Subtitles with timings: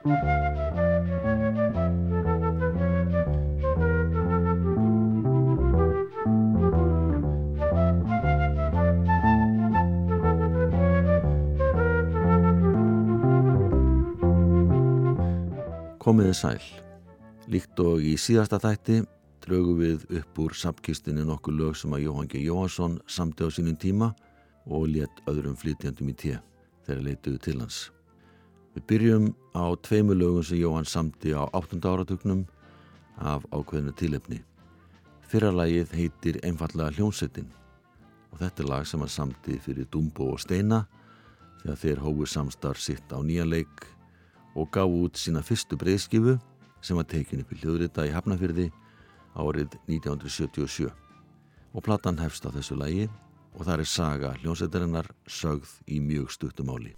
[0.00, 0.12] Komiði
[16.32, 16.56] sæl.
[17.52, 19.04] Líkt og í síðasta þætti
[19.44, 22.40] draugum við upp úr sapkistinni nokkuð lög sem að Jóhann G.
[22.48, 24.14] Jóhansson samti á sínum tíma
[24.64, 26.40] og létt öðrum flytjandum í tíu
[26.88, 27.90] þegar leituðu til hans.
[28.70, 29.24] Við byrjum
[29.58, 31.80] á tveimu lögum sem Jóhann samti á 8.
[31.82, 32.44] áratugnum
[33.18, 34.38] af ákveðinu tilefni.
[35.26, 37.50] Fyrra lagið heitir einfallega Hljónsettin
[38.30, 40.84] og þetta er lag sem hann samti fyrir Dumbo og Steina
[41.64, 43.84] þegar þeir hófu samstarf sitt á nýja leik
[44.54, 46.36] og gaf út sína fyrstu breyðskifu
[46.80, 48.70] sem var tekin upp í hljóðrita í Hafnafyrði
[49.34, 50.90] árið 1977
[51.74, 53.10] og platan hefst á þessu lægi
[53.54, 56.94] og það er saga hljómsættarinnar sögð í mjög stuttumáli.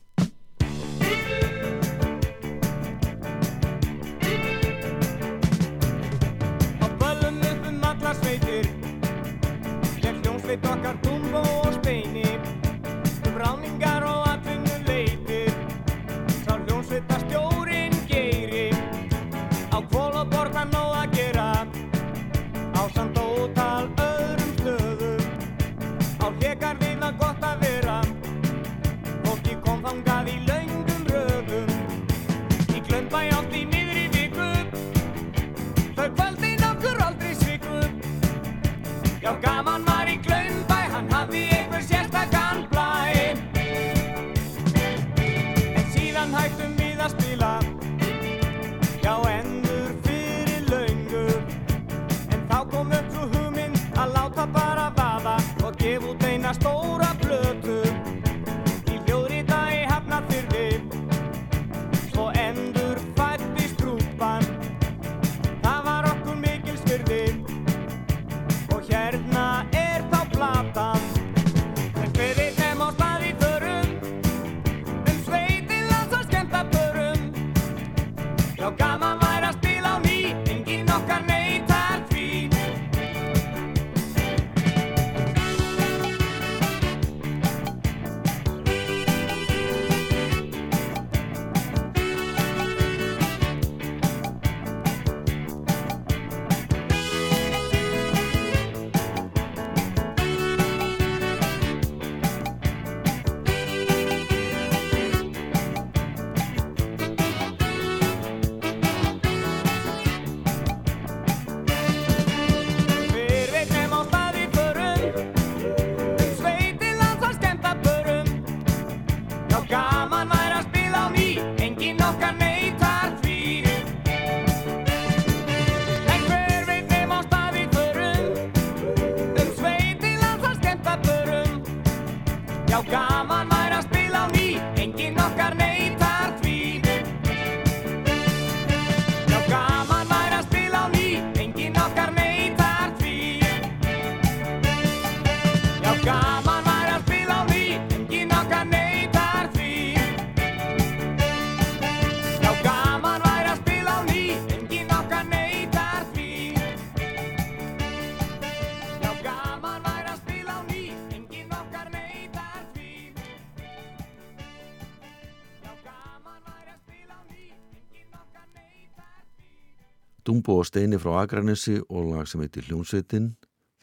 [170.72, 173.26] Steini frá Akranessi og lag sem heitir Hljónsveitin.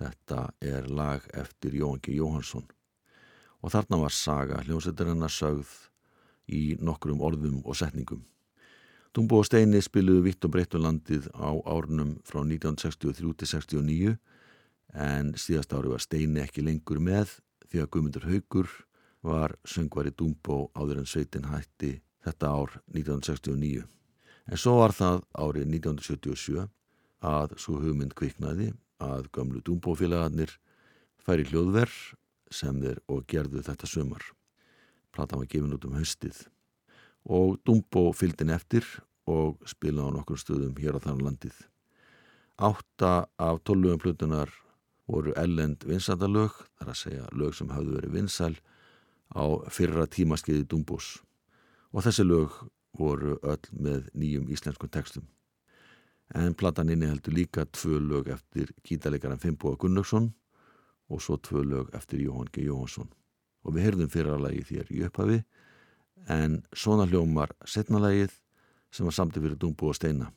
[0.02, 2.16] Þetta er lag eftir Jóhann G.
[2.18, 2.64] Jóhansson.
[3.62, 5.70] Og þarna var saga hljónsveitarinnar sögð
[6.50, 8.24] í nokkrum orðum og setningum.
[9.14, 14.16] Dumbo og Steini spiluðu vitt og breytt um landið á árunum frá 1963 til 69
[15.06, 17.36] en síðast ári var Steini ekki lengur með
[17.70, 18.74] því að Guðmundur Haugur
[19.30, 23.86] var söngvari Dumbo áður en sveitin hætti þetta ár 1969.
[24.50, 26.68] En svo var það árið 1977
[27.26, 28.72] að svo hugmynd kviknaði
[29.04, 30.56] að gamlu Dumbo-félagarnir
[31.24, 31.98] færi hljóðverð
[32.52, 34.24] sem þeir og gerðu þetta sömar.
[35.14, 36.48] Platan var gefin út um haustið
[37.30, 38.86] og Dumbo fylgdin eftir
[39.30, 41.56] og spilaði á nokkur stöðum hér á þann landið.
[42.60, 44.52] Átta af tólugum plötunar
[45.10, 48.56] voru ellend vinsættalög, þar að segja lög sem hafðu verið vinsæl
[49.34, 51.20] á fyrra tímaskeiði Dumbos
[51.94, 52.56] og þessi lög
[52.98, 55.26] voru öll með nýjum íslenskum textum.
[56.36, 60.30] En platan inni heldur líka tvö lög eftir gítarleikaran Fimboa Gunnlaugsson
[61.10, 62.68] og svo tvö lög eftir Jóhann G.
[62.68, 63.10] Jóhansson.
[63.66, 65.40] Og við heyrðum fyrra lagi þér í upphafi
[66.30, 68.36] en svona hljómar setna lagið
[68.94, 70.30] sem var samtið fyrir Dúmbú og Steina.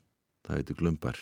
[0.46, 1.20] Það heiti Glömbar.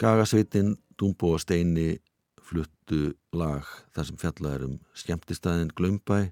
[0.00, 1.98] Skagasveitin, Dúmbó og Steini
[2.40, 6.30] fluttu lag þar sem fjallaður um skemmtistæðin Glömbæ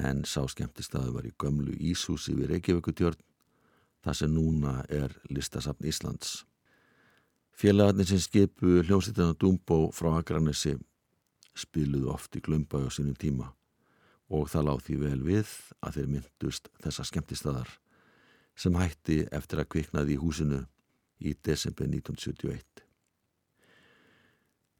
[0.00, 3.20] en sá skemmtistæði var í gömlu Íshúsi við Reykjavíkutjörn
[4.02, 6.40] þar sem núna er listasafn Íslands.
[7.54, 10.74] Félagarnir sem skipu hljómsýttina Dúmbó frá Akranessi
[11.54, 13.52] spiluðu oft í Glömbæ á sínum tíma
[14.34, 17.70] og það láð því vel við að þeir myndust þessa skemmtistæðar
[18.58, 20.64] sem hætti eftir að kviknaði í húsinu
[21.20, 22.84] í desember 1971.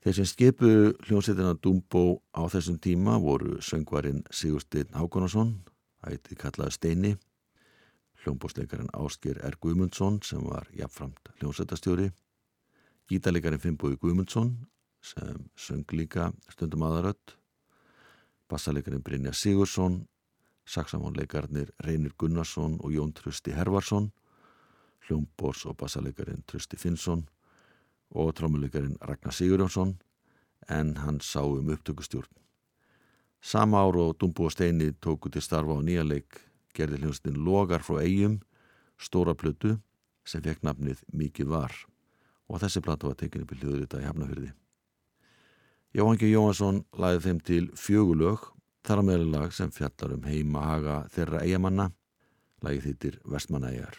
[0.01, 0.69] Þeir sem skipu
[1.05, 5.59] hljómsveitina Dumbo á þessum tíma voru söngvarinn Sigursteinn Hákonarsson,
[6.09, 7.11] ætti kallaði Steini,
[8.23, 9.59] hljómbósleikarinn Ásker R.
[9.61, 12.09] Guðmundsson sem var jafnframt hljómsveitastjóri,
[13.13, 14.55] gítarleikarinn Finnbói Guðmundsson
[15.05, 17.37] sem söng líka stundum aðarödd,
[18.49, 20.07] bassalekarinn Brynja Sigursson,
[20.65, 24.11] saksamónleikarnir Reynir Gunnarsson og Jón Trösti Hervarsson
[25.07, 27.27] hljómbors og bassalegarin Trösti Finnsson
[28.11, 29.97] og trómulegarin Ragnar Sigurjónsson
[30.69, 32.31] en hann sá um upptökustjórn.
[33.41, 36.41] Sama ár og Dumbo og Steini tóku til starfa á nýja leik
[36.75, 38.41] gerði hljómsninn Logar frá eigum
[39.01, 39.79] stóra plötu
[40.25, 41.73] sem fekk nafnið Mikið var
[42.51, 44.53] og þessi plata var tekinni í hljóðrita í Hafnafjörði.
[45.95, 48.51] Jóhangi Jóhansson læði þeim til fjögulög
[48.87, 51.91] þar á meðlega sem fjallar um heima haga þeirra eigamanna
[52.63, 53.99] lægi þittir Vestmanæjar.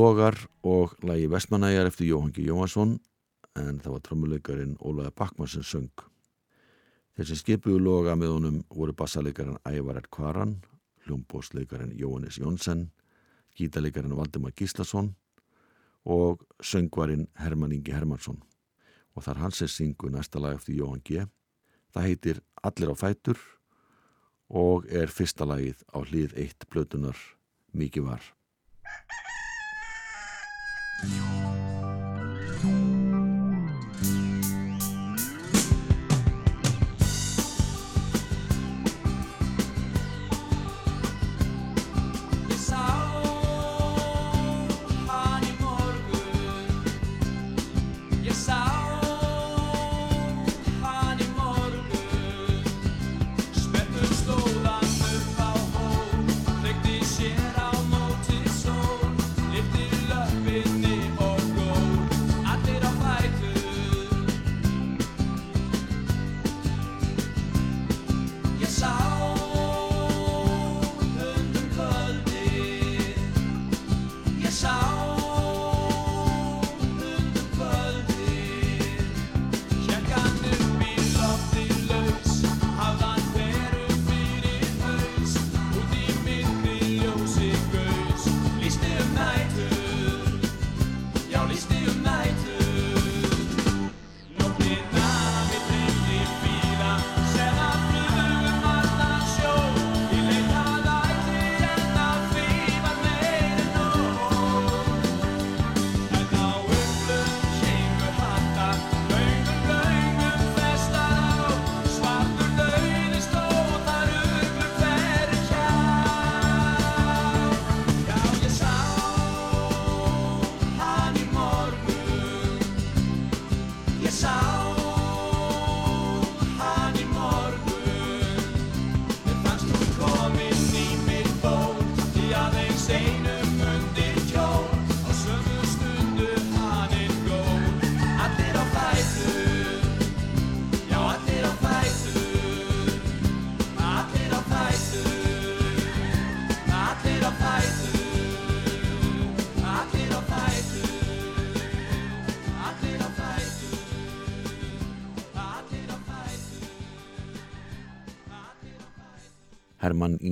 [0.00, 2.94] Logar og lagi Vestmanæjar eftir Jóhangi Jóhansson
[3.58, 6.04] en það var trömmuleikarin Ólaði Bakmann sem söng.
[7.18, 10.08] Sem skipuðu loga með honum voru bassaleikarin Ævar R.
[10.08, 10.54] Kvaran,
[11.04, 12.86] hljómbósleikarin Jóhannes Jónsson,
[13.52, 15.12] gítaleikarin Valdemar Gíslason
[16.06, 18.40] og söngvarinn Herman Ingi Hermansson.
[19.12, 21.28] Og þar hans er syngu næsta lag eftir Jóhann G.
[21.92, 23.46] Það heitir Allir á fætur
[24.48, 27.18] og er fyrsta lagið á hlið eitt blötunar
[27.76, 28.39] Mikið var.
[31.02, 31.39] Herman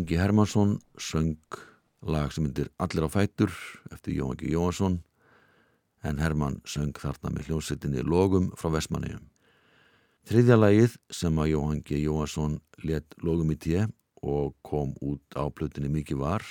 [0.09, 1.37] Ingi Hermansson söng
[2.01, 3.53] lag sem myndir Allir á fætur
[3.93, 4.49] eftir G.
[4.49, 5.03] Jóhansson
[6.01, 9.27] en Herman söng þarna með hljómsettinni Logum frá Vestmanniðum.
[10.25, 11.99] Þriðja lagið sem að Jóhann G.
[12.01, 12.55] Jóhansson
[12.89, 13.83] let Logum í tíu
[14.25, 16.47] og kom út á plötinni Mikið var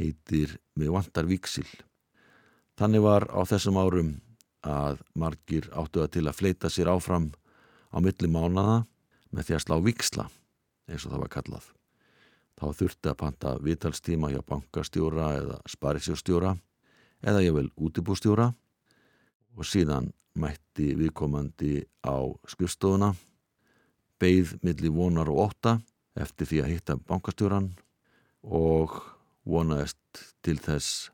[0.00, 1.68] heitir Með vantar viksil.
[2.80, 4.14] Þannig var á þessum árum
[4.64, 7.28] að margir áttu að til að fleita sér áfram
[7.92, 8.86] á milli mánada
[9.28, 10.26] með því að slá viksla
[10.88, 11.68] eins og það var kallað
[12.60, 16.54] þá þurfti að panta vitalstíma hjá bankastjóra eða sparisjóstjóra
[17.24, 18.50] eða ég vel útibústjóra
[19.56, 22.16] og síðan mætti viðkomandi á
[22.48, 23.14] skrifstofuna,
[24.20, 25.78] beigð millir vonar og óta
[26.20, 27.72] eftir því að hitta bankastjóran
[28.44, 29.00] og
[29.48, 31.10] vonaðist til þess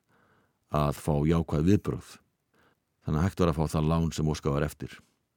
[0.74, 2.08] að fá jákvæð viðbröð.
[3.06, 4.96] Þannig að hægt var að fá það lán sem óska var eftir.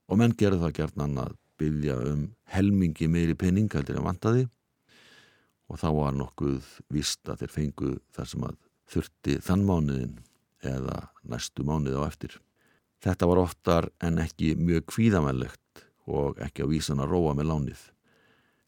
[0.09, 4.47] Og menn gerði það gert annað byggja um helmingi meiri penning heldur en vantaði
[5.69, 8.57] og þá var nokkuð vist að þeir fengu þar sem að
[8.89, 10.15] þurfti þann mánuðin
[10.65, 10.97] eða
[11.29, 12.35] næstu mánuði á eftir.
[12.99, 17.83] Þetta var oftar en ekki mjög kvíðamællegt og ekki á vísan að róa með lánið.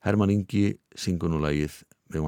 [0.05, 1.81] Herman Ingi syngunulegið
[2.13, 2.27] með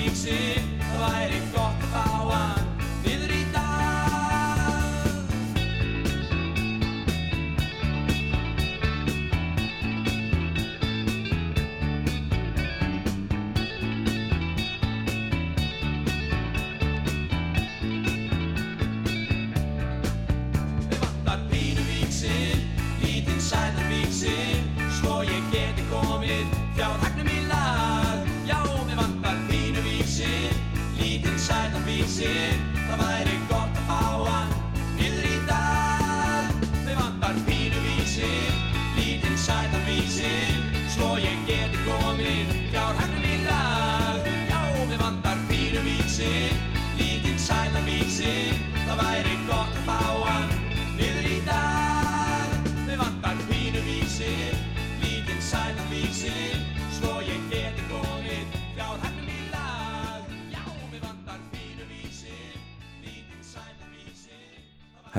[0.00, 1.79] sætar víksir Það væri gott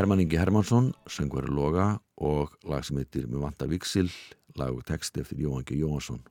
[0.01, 4.07] Hermann Ingi Hermansson, söngveri Loga og lag sem heitir Mér vantar viksil,
[4.57, 5.75] lag og texti eftir Jóhann G.
[5.77, 6.23] Jóhansson.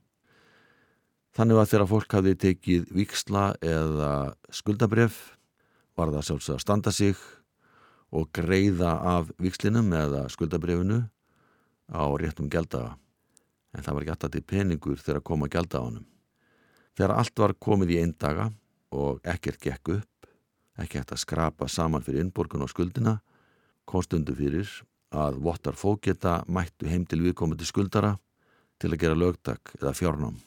[1.31, 4.09] Þannig að þegar fólk hafði tekið viksla eða
[4.51, 5.21] skuldabref
[5.95, 7.23] var það sjálfsög að standa sig
[8.11, 10.99] og greiða af vikslinum eða skuldabrefinu
[11.95, 12.97] á réttum gældaga.
[13.71, 16.07] En það var ekki alltaf til peningur þegar að gælda á honum.
[16.99, 18.51] Þegar allt var komið í einn daga
[18.91, 20.31] og ekkert gekk upp,
[20.75, 23.21] ekki hægt að skrapa saman fyrir innborgun og skuldina,
[23.91, 24.69] kom stundu fyrir
[25.11, 28.15] að vottar fóketa mættu heim til viðkomandi skuldara
[28.79, 30.37] til að gera lögtak eða fjárnám.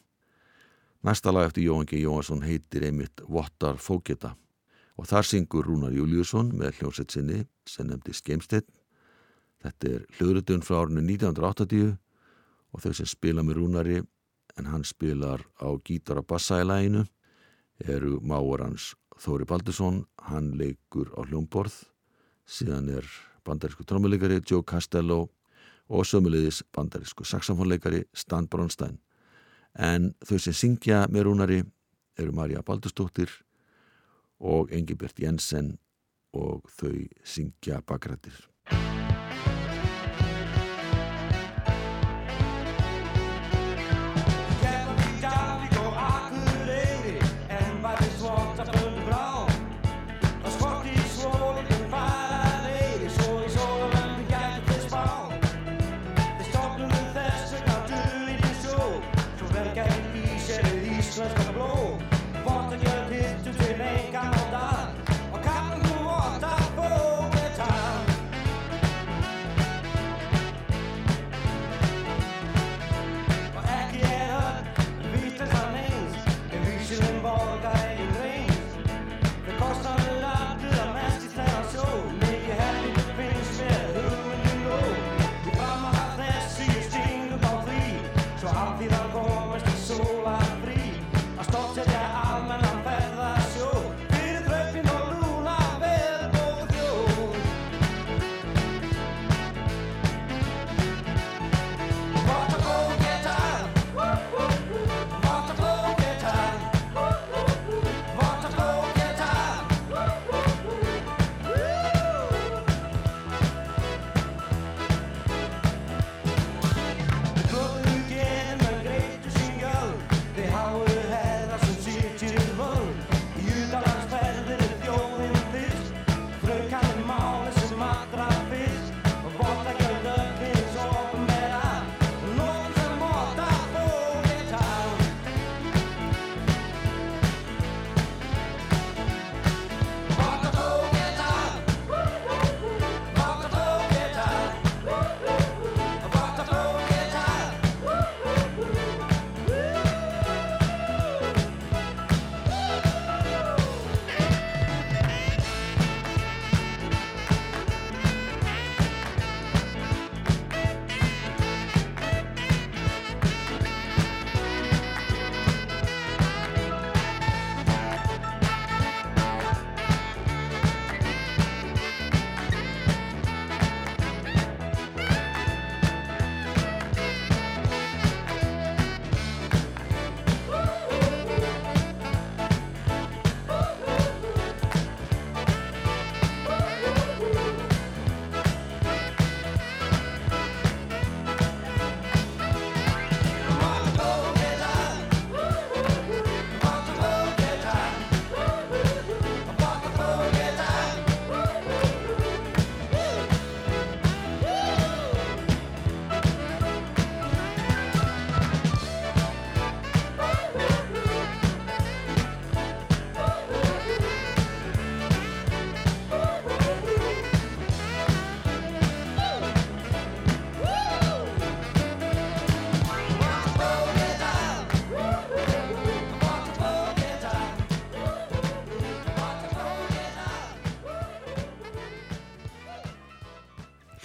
[1.05, 2.01] Næsta lag eftir Jóhann G.
[2.01, 4.33] Jóhansson heitir einmitt Vottar fóketa
[4.97, 8.65] og þar syngur Rúnar Júliusson með hljómsett sinni sem nefndi Skeimsteinn.
[9.61, 11.93] Þetta er hljóðrutun frá árinu 1980
[12.73, 14.01] og þau sem spila með Rúnari
[14.57, 17.05] en hann spilar á gítar og bassa í læginu
[17.85, 21.75] eru máur hans Þóri Baldursson, hann leikur á hljómborð,
[22.51, 23.07] síðan er
[23.45, 25.29] bandarísku trommuleikari Joe Castello
[25.89, 28.99] og sömulegis bandarísku saxofónleikari Stan Bronstein.
[29.79, 31.61] En þau sem syngja með Rúnari
[32.19, 33.31] eru Marja Baldurstóttir
[34.41, 35.75] og Engibert Jensen
[36.33, 38.54] og þau syngja bakrættir.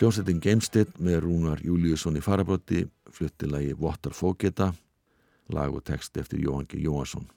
[0.09, 2.79] Hljómsettin Geimstitt með Rúnar Júliusson í farabrotti
[3.13, 4.71] flutti lagi Votar Fógeta
[5.53, 6.79] lag og text eftir Jóhann G.
[6.81, 7.27] Jóhansson.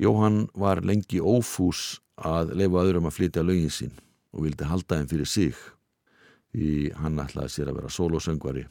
[0.00, 3.92] Jóhann var lengi ófús að leifa öðrum að flytja lögin sín
[4.32, 5.60] og vildi halda þeim fyrir sig
[6.56, 8.64] því hann ætlaði sér að vera solosöngvari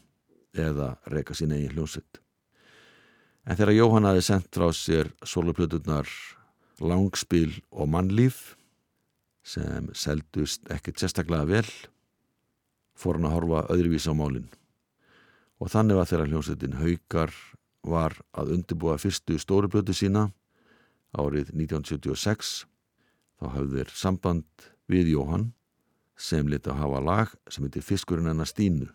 [0.66, 2.18] eða reyka sín eigin hljómsett.
[3.46, 6.10] En þegar Jóhann hafi sendt frá sér soloplöturnar
[6.82, 8.56] Langspil og Mannlíf
[9.46, 11.76] sem seldust ekkert sérstaklega vel
[13.02, 14.50] fór hann að horfa öðruvísa á málinn.
[15.62, 17.34] Og þannig var þegar hljómsveitin Haukar
[17.82, 20.30] var að undirbúa fyrstu stórublötu sína
[21.18, 22.52] árið 1976
[23.42, 25.50] þá hafði þeir samband við Jóhann
[26.22, 28.90] sem liti að hafa lag sem heitir Fiskurinn enna Stínu.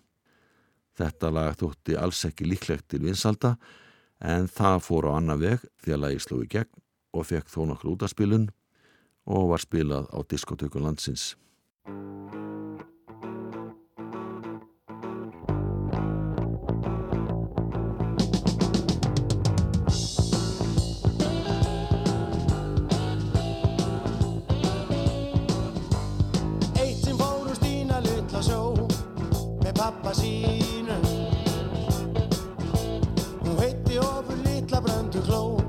[0.97, 3.57] Þetta lag þótti alls ekki líklegt til vinsalda
[4.23, 6.85] en það fór á annar veg því að lagi sló í gegn
[7.17, 8.49] og fekk þó nokkur útaspilun
[9.27, 11.35] og var spilað á diskotökun landsins.
[30.17, 30.99] sínu
[33.43, 35.66] Hún heiti ofur litla bröndu gló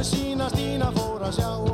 [0.00, 1.69] Ömmu sína Stína fór að sjá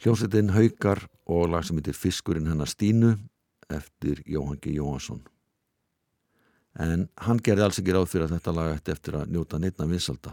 [0.00, 3.10] Hljómsveitin Haukar og lag sem heitir Fiskurinn hennar Stínu
[3.68, 4.72] eftir Jóhann G.
[4.78, 5.20] Jóhansson.
[6.72, 9.88] En hann gerði alls ekki ráð fyrir að þetta lag ætti eftir að njóta neittna
[9.90, 10.32] vinsalda.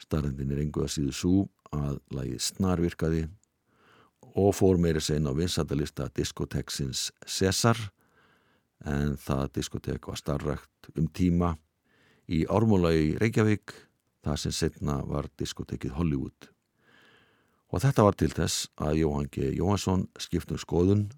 [0.00, 3.22] Starrendin er engu að síðu svo að lagið snarvirkaði
[4.40, 7.90] og fór meiri sen á vinsaldalista diskoteksins Cesar
[8.88, 11.58] en það diskotek var starrakt um tíma
[12.24, 13.74] í Ármóla í Reykjavík
[14.24, 16.54] það sem setna var diskotekið Hollywood.
[17.68, 19.50] Og þetta var til þess að Jóhann G.
[19.58, 21.08] Jóhansson skiptum skoðun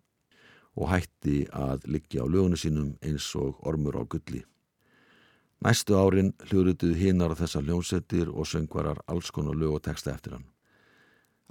[0.75, 4.43] og hætti að liggja á lögunu sínum eins og ormur á gulli.
[5.61, 10.39] Næstu árin hljórutuð hinnar á þessar hljómsettir og söngvarar alls konar lög og texta eftir
[10.39, 10.47] hann.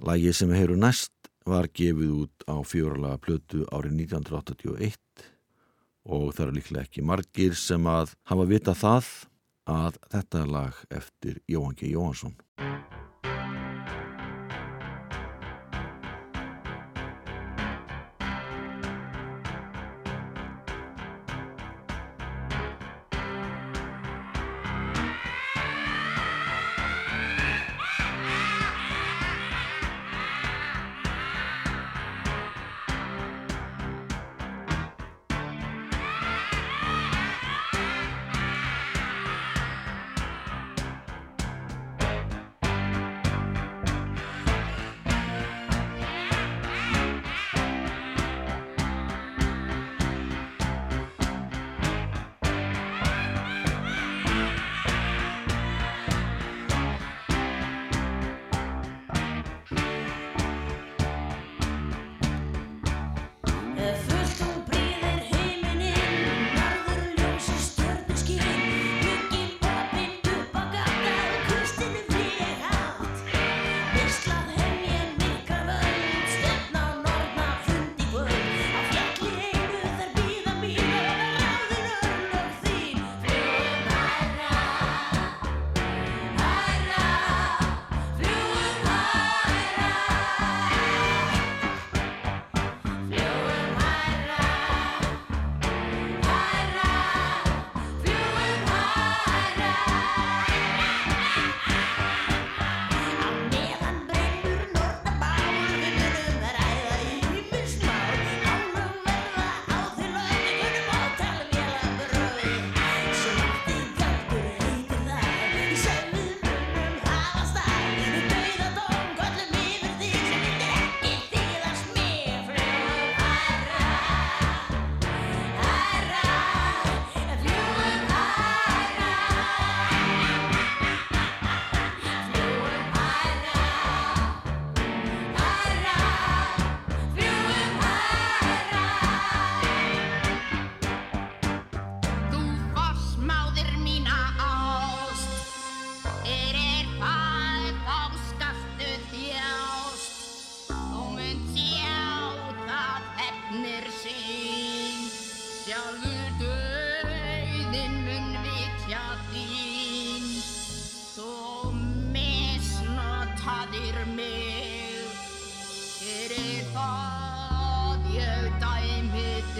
[0.02, 1.12] Lægið sem heyru næst
[1.46, 4.98] var gefið út á fjóralaga plötu árið 1981
[6.10, 9.12] og það eru líklega ekki margir sem að hafa vita það
[9.70, 11.92] að þetta er lag eftir Jóhann G.
[11.94, 12.34] Jóhansson.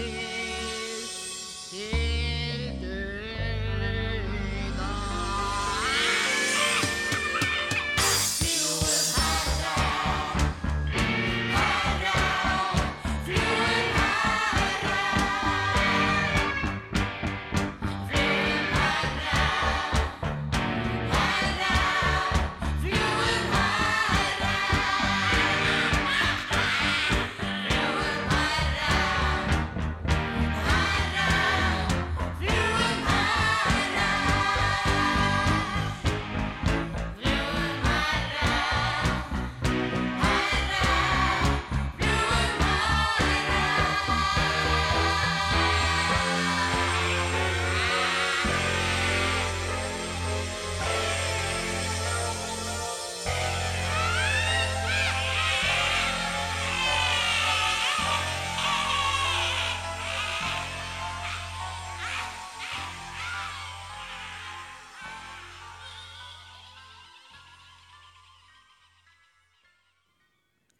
[0.01, 0.30] here.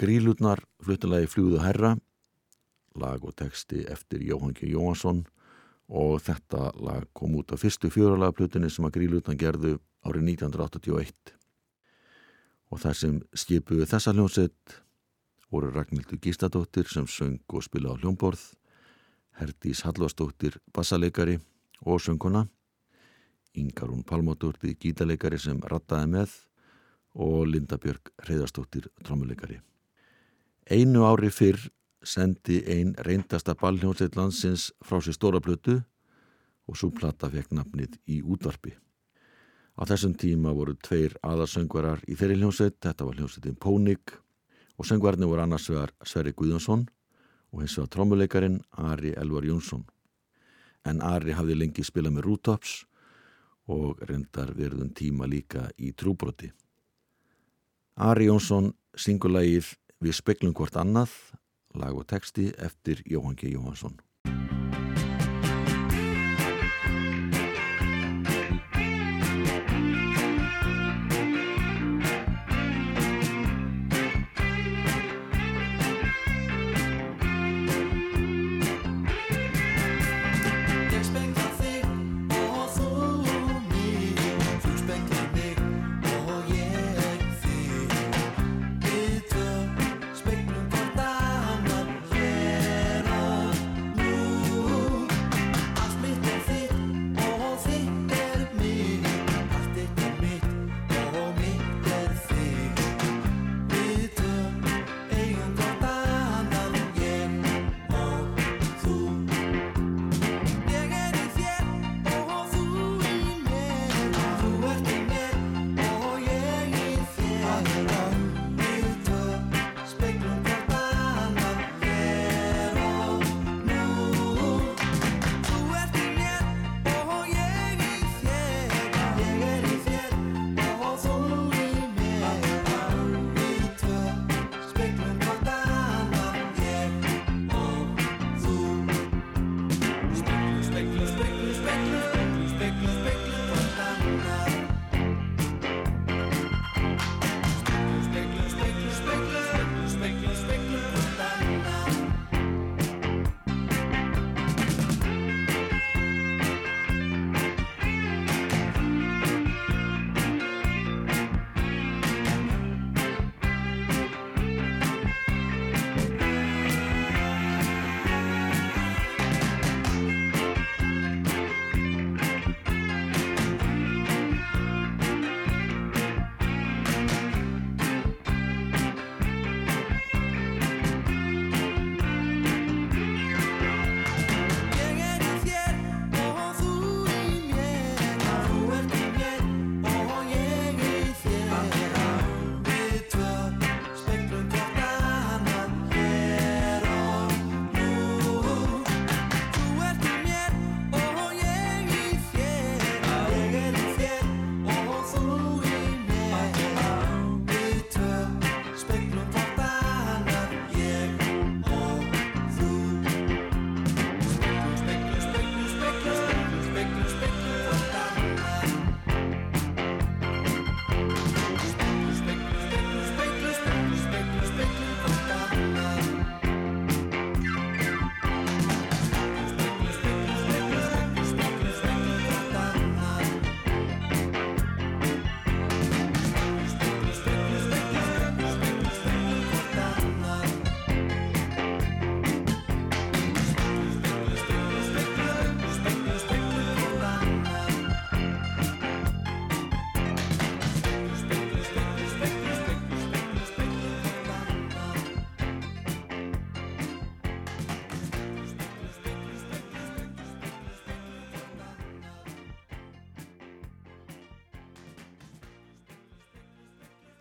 [0.01, 1.91] Grílutnar fluttilagi Fljúðu herra,
[2.97, 4.71] lag og texti eftir Jóhann G.
[4.71, 5.19] Jóhansson
[5.93, 11.35] og þetta lag kom út af fyrstu fjöralagaplutinni sem að Grílutnar gerðu árið 1981.
[12.73, 14.75] Og það sem skipuðu þessa hljómsett
[15.53, 18.41] voru Ragnhildur Gístadóttir sem söng og spila á hljómborð,
[19.37, 21.37] Herdís Hallvarsdóttir bassaleikari
[21.85, 22.47] og sönguna,
[23.53, 26.39] Ingarún Palmóttóttir gítaleikari sem rattaði með
[27.21, 29.61] og Linda Björg Reyðarsdóttir trommuleikari.
[30.69, 31.57] Einu ári fyrr
[32.03, 35.81] sendi ein reyndasta ballhjónsveit landsins frá sér stóra blötu
[36.67, 38.73] og svo plata fekk nafnið í útvarpi.
[39.77, 44.13] Á þessum tíma voru tveir aðarsöngvarar í þeirri hljónsveit, þetta var hljónsveitin Pónik
[44.77, 46.85] og söngvarni voru annars vegar Sverri Guðjónsson
[47.51, 49.85] og hins vegar trommuleikarin Ari Elvar Jónsson.
[50.85, 52.75] En Ari hafði lengi spilað með Rútops
[53.71, 56.51] og reyndar verðum tíma líka í trúbroti.
[57.97, 61.11] Ari Jónsson syngur lagið Við speklum hvort annað,
[61.77, 63.51] lag og texti eftir Jóhann G.
[63.53, 63.99] Jóhansson.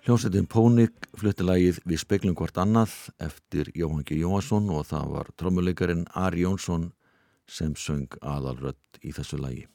[0.00, 4.16] Hljómsveitin Pónik flutti lagið Við speklum hvort annað eftir Jóhann G.
[4.22, 6.86] Jóhansson og það var trommuleikarin Ari Jónsson
[7.44, 9.66] sem söng aðalrött í þessu lagi.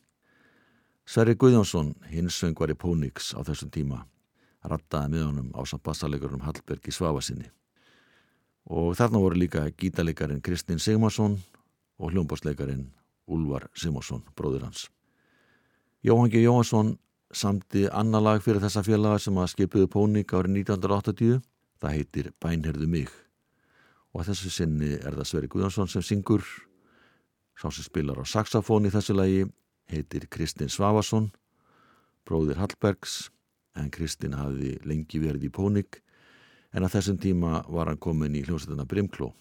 [1.05, 4.01] Sverri Guðjónsson, hins söngvar í Póniks á þessum tíma,
[4.65, 7.51] rattaði með honum á samt bassalegurum Hallbergi Svafasinni.
[8.65, 11.37] Og þarna voru líka gítaleikarin Kristinn Sigmarsson
[12.01, 12.87] og hljómbásleikarin
[13.29, 14.87] Úlvar Simonsson, bróður hans.
[16.01, 16.41] Jóhann G.
[16.41, 16.95] Jóhansson
[17.33, 21.41] samti annar lag fyrir þessa félaga sem að skipuðu Pónik árið 1980.
[21.81, 23.11] Það heitir Bænherðu mig.
[24.13, 26.45] Og að þessu sinni er það Sverri Guðjónsson sem syngur.
[27.55, 29.45] Sá sem spilar á saxofón í þessu lagi
[29.91, 31.29] heitir Kristinn Svavarsson,
[32.25, 33.29] bróðir Hallbergs,
[33.77, 36.01] en Kristinn hafði lengi verið í Pónik,
[36.73, 39.31] en að þessum tíma var hann komin í hljómsveituna Brimkló.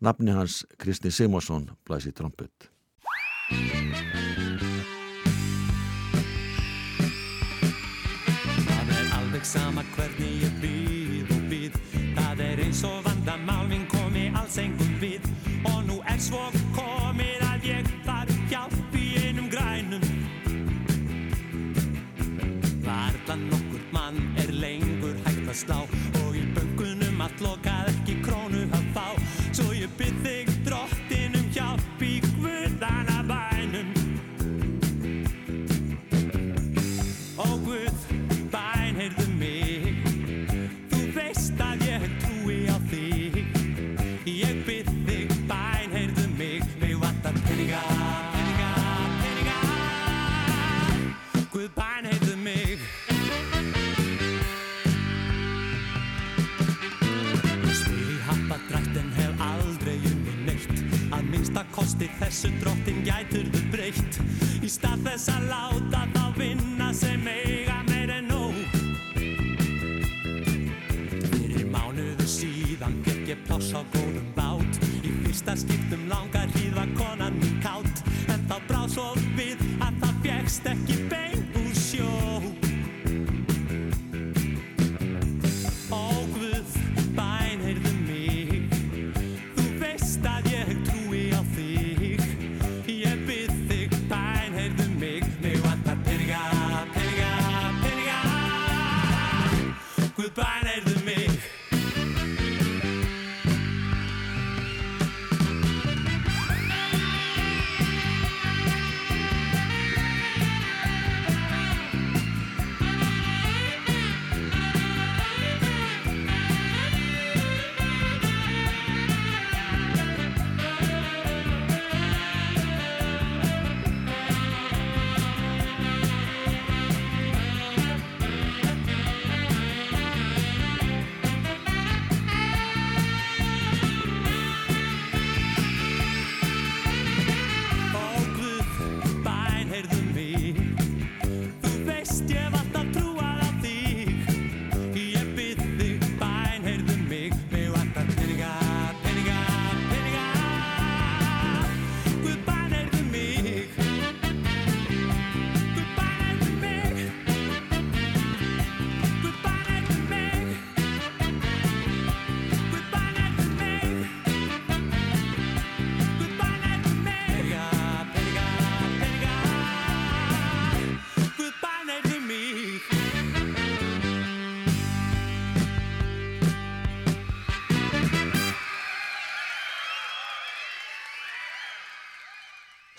[0.00, 2.70] Nafni hans Kristinn Simonsson blæsi trompet.
[3.50, 4.77] Það
[9.48, 11.76] sama hvernig ég býð og býð.
[12.16, 15.24] Það er eins og vandamál minn komi alls engum við.
[15.70, 16.42] Og nú er svo
[16.76, 20.04] komið að ég þarf hjálp í einum grænum.
[22.84, 25.78] Varla nokkur mann er lengur hægt að slá.
[26.26, 27.97] Og í böngunum allt lokað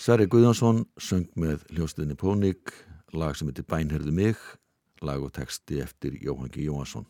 [0.10, 2.72] Sverri Guðjónsson söng með hljómsveitinni Pónik,
[3.14, 4.40] lag sem heitir Bænherðu mig,
[5.06, 6.64] lag og texti eftir Jóhann G.
[6.66, 7.04] Jóhansson.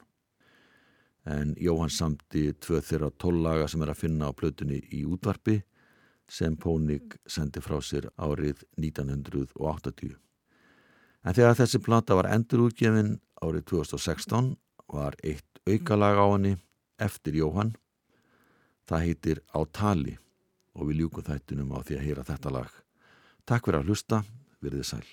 [1.24, 5.62] En Jóhann samti tvö þeirra tollaga sem er að finna á plötunni í útvarpi
[6.28, 10.20] sem Pónik sendi frá sér árið 1980.
[11.24, 14.52] En þegar þessi plata var endurútgefin árið 2016
[14.92, 16.54] var eitt aukalag á henni
[17.00, 17.78] eftir Jóhann.
[18.92, 20.20] Það heitir Á tali
[20.76, 22.80] og við ljúkum þættinum á því að heyra þetta lag.
[23.50, 24.20] Takk fyrir að hlusta,
[24.62, 25.06] verðið sæl.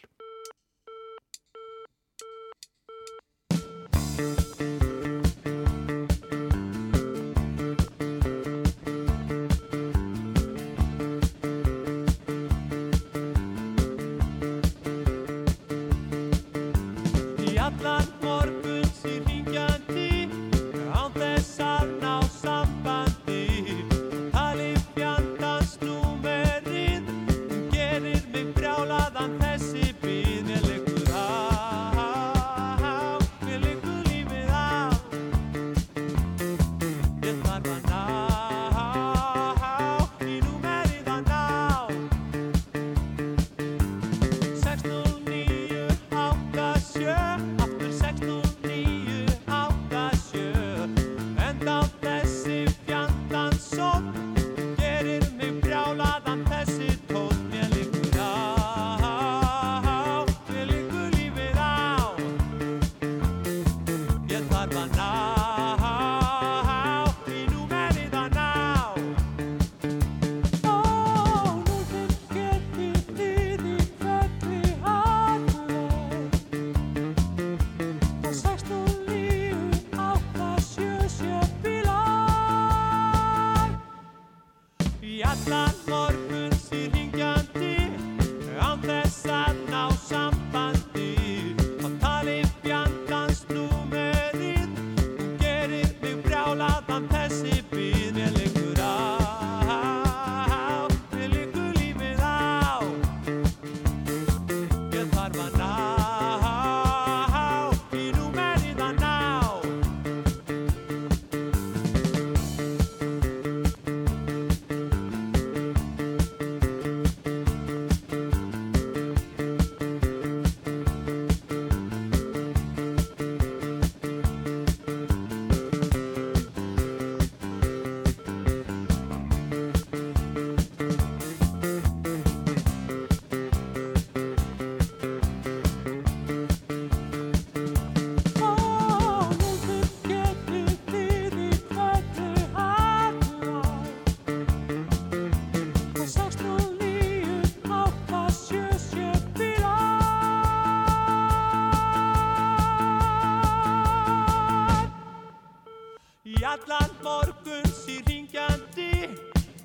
[156.57, 159.09] allan morgun sír ringjandi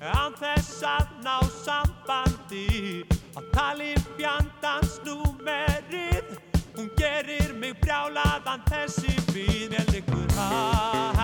[0.02, 3.04] Án þess að ná sambandi.
[3.38, 6.36] Á tali fjandans númerið
[6.76, 11.21] Hún gerir mig brjálaðan þessi við Mér liggur hæ